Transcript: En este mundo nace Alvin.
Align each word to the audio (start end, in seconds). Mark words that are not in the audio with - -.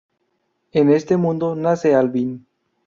En 0.71 0.89
este 0.89 1.15
mundo 1.15 1.53
nace 1.55 1.93
Alvin. 1.93 2.47